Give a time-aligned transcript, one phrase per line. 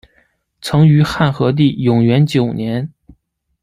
[0.63, 2.91] 曾于汉和帝永元九年。